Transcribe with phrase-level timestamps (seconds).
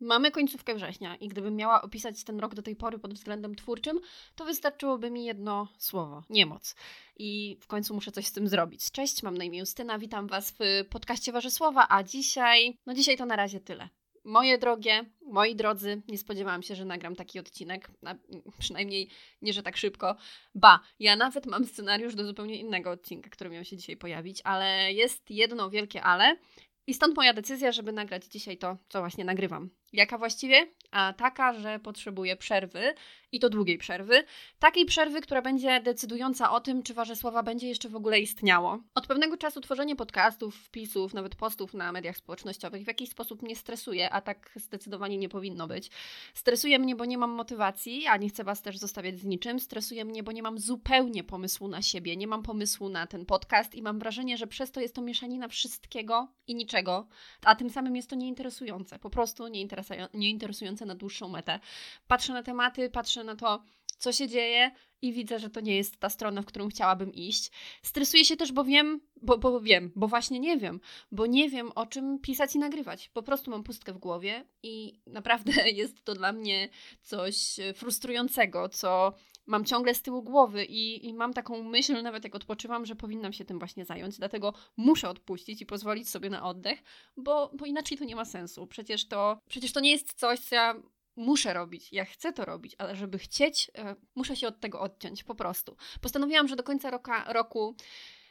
[0.00, 4.00] Mamy końcówkę września i gdybym miała opisać ten rok do tej pory pod względem twórczym,
[4.34, 6.74] to wystarczyłoby mi jedno słowo niemoc.
[7.16, 8.90] I w końcu muszę coś z tym zrobić.
[8.90, 13.26] Cześć, mam na imię Justyna, witam Was w podcaście Warzysłowa, a dzisiaj, no dzisiaj to
[13.26, 13.88] na razie tyle.
[14.24, 17.90] Moje drogie, moi drodzy, nie spodziewałam się, że nagram taki odcinek,
[18.58, 19.10] przynajmniej
[19.42, 20.16] nie, że tak szybko.
[20.54, 24.92] Ba, ja nawet mam scenariusz do zupełnie innego odcinka, który miał się dzisiaj pojawić, ale
[24.92, 26.36] jest jedno wielkie ale.
[26.86, 29.70] I stąd moja decyzja, żeby nagrać dzisiaj to, co właśnie nagrywam.
[29.96, 30.66] Jaka właściwie?
[30.90, 32.94] A taka, że potrzebuję przerwy
[33.32, 34.24] i to długiej przerwy.
[34.58, 38.78] Takiej przerwy, która będzie decydująca o tym, czy Warzysława będzie jeszcze w ogóle istniało.
[38.94, 43.56] Od pewnego czasu tworzenie podcastów, wpisów, nawet postów na mediach społecznościowych w jakiś sposób mnie
[43.56, 45.90] stresuje, a tak zdecydowanie nie powinno być.
[46.34, 49.60] Stresuje mnie, bo nie mam motywacji, a nie chcę Was też zostawiać z niczym.
[49.60, 53.74] Stresuje mnie, bo nie mam zupełnie pomysłu na siebie, nie mam pomysłu na ten podcast
[53.74, 57.06] i mam wrażenie, że przez to jest to mieszanina wszystkiego i niczego,
[57.44, 58.98] a tym samym jest to nieinteresujące.
[58.98, 61.60] Po prostu nieinteresujące nieinteresujące na dłuższą metę.
[62.08, 63.62] Patrzę na tematy, patrzę na to,
[63.98, 64.70] co się dzieje
[65.02, 67.50] i widzę, że to nie jest ta strona, w którą chciałabym iść.
[67.82, 70.80] Stresuję się też, bo wiem, bo, bo wiem, bo właśnie nie wiem,
[71.12, 73.08] bo nie wiem o czym pisać i nagrywać.
[73.08, 76.68] Po prostu mam pustkę w głowie i naprawdę jest to dla mnie
[77.02, 79.12] coś frustrującego, co
[79.46, 83.32] mam ciągle z tyłu głowy i, i mam taką myśl, nawet jak odpoczywam, że powinnam
[83.32, 86.82] się tym właśnie zająć, dlatego muszę odpuścić i pozwolić sobie na oddech,
[87.16, 88.66] bo, bo inaczej to nie ma sensu.
[88.66, 90.74] Przecież to, przecież to nie jest coś, co ja
[91.16, 95.24] muszę robić, ja chcę to robić, ale żeby chcieć, e, muszę się od tego odciąć
[95.24, 95.76] po prostu.
[96.00, 97.76] Postanowiłam, że do końca roka, roku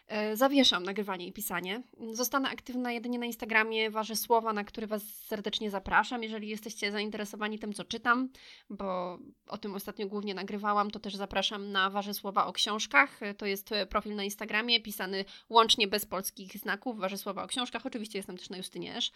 [0.08, 1.81] E, zawieszam nagrywanie i pisanie.
[2.11, 6.23] Zostanę aktywna jedynie na Instagramie Wasze Słowa, na który Was serdecznie zapraszam.
[6.23, 8.30] Jeżeli jesteście zainteresowani tym, co czytam,
[8.69, 13.23] bo o tym ostatnio głównie nagrywałam, to też zapraszam na Wasze Słowa o książkach.
[13.23, 16.99] E, to jest profil na Instagramie, pisany łącznie bez polskich znaków.
[16.99, 17.86] Wasze Słowa o książkach.
[17.86, 19.11] Oczywiście jestem też na Justyniesz.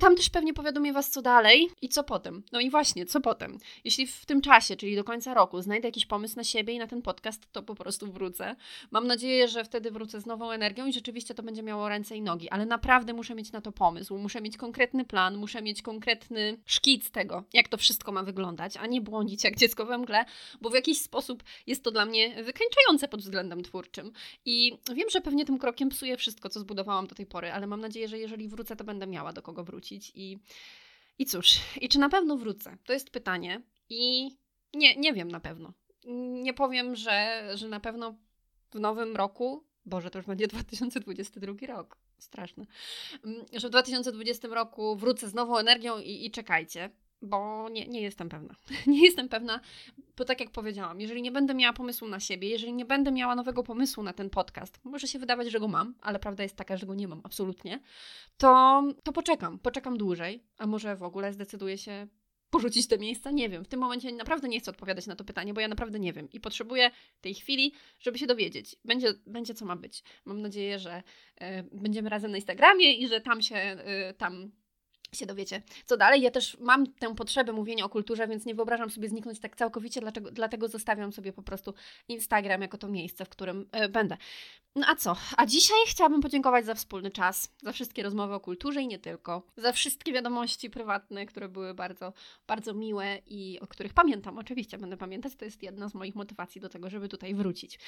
[0.00, 2.42] Tam też pewnie powiadomię Was, co dalej i co potem.
[2.52, 3.58] No i właśnie, co potem.
[3.84, 6.86] Jeśli w tym czasie, czyli do końca roku, znajdę jakiś pomysł na siebie i na
[6.86, 8.56] ten podcast, to po prostu wrócę.
[8.90, 12.22] Mam nadzieję, że wtedy wrócę z nową energią i rzeczywiście to będzie miało ręce i
[12.22, 16.58] nogi, ale naprawdę muszę mieć na to pomysł, muszę mieć konkretny plan, muszę mieć konkretny
[16.66, 20.24] szkic tego, jak to wszystko ma wyglądać, a nie błądzić jak dziecko we mgle,
[20.60, 24.12] bo w jakiś sposób jest to dla mnie wykańczające pod względem twórczym.
[24.44, 27.80] I wiem, że pewnie tym krokiem psuję wszystko, co zbudowałam do tej pory, ale mam
[27.80, 30.12] nadzieję, że jeżeli wrócę, to będę miała do kogo wrócić.
[30.14, 30.38] I,
[31.18, 32.76] I cóż, i czy na pewno wrócę?
[32.84, 33.62] To jest pytanie.
[33.88, 34.30] I
[34.74, 35.72] nie, nie wiem na pewno.
[36.42, 38.14] Nie powiem, że, że na pewno
[38.70, 42.66] w nowym roku, Boże, to już będzie 2022 rok, straszne,
[43.24, 46.90] mm, że w 2020 roku wrócę z nową energią i, i czekajcie
[47.22, 48.54] bo nie, nie jestem pewna.
[48.86, 49.60] nie jestem pewna,
[50.20, 53.34] bo tak jak powiedziałam, jeżeli nie będę miała pomysłu na siebie, jeżeli nie będę miała
[53.34, 56.76] nowego pomysłu na ten podcast, może się wydawać, że go mam, ale prawda jest taka,
[56.76, 57.80] że go nie mam absolutnie,
[58.36, 62.06] to, to poczekam, poczekam dłużej, a może w ogóle zdecyduję się
[62.50, 63.30] porzucić te miejsca?
[63.30, 63.64] Nie wiem.
[63.64, 66.28] W tym momencie naprawdę nie chcę odpowiadać na to pytanie, bo ja naprawdę nie wiem
[66.32, 68.76] i potrzebuję tej chwili, żeby się dowiedzieć.
[68.84, 70.02] Będzie, będzie co ma być.
[70.24, 71.02] Mam nadzieję, że
[71.42, 73.56] y, będziemy razem na Instagramie i że tam się,
[74.10, 74.50] y, tam
[75.14, 76.22] się dowiecie, co dalej.
[76.22, 80.00] Ja też mam tę potrzebę mówienia o kulturze, więc nie wyobrażam sobie zniknąć tak całkowicie,
[80.00, 81.74] dlatego, dlatego zostawiam sobie po prostu
[82.08, 84.16] Instagram jako to miejsce, w którym y, będę.
[84.76, 85.16] No a co?
[85.36, 89.42] A dzisiaj chciałabym podziękować za wspólny czas, za wszystkie rozmowy o kulturze i nie tylko,
[89.56, 92.12] za wszystkie wiadomości prywatne, które były bardzo,
[92.46, 94.38] bardzo miłe i o których pamiętam.
[94.38, 97.78] Oczywiście będę pamiętać, to jest jedna z moich motywacji do tego, żeby tutaj wrócić.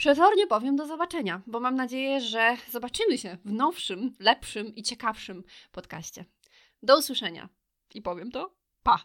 [0.00, 5.44] Przezornie powiem do zobaczenia, bo mam nadzieję, że zobaczymy się w nowszym, lepszym i ciekawszym
[5.72, 6.24] podcaście.
[6.82, 7.48] Do usłyszenia.
[7.94, 9.04] I powiem to, pa!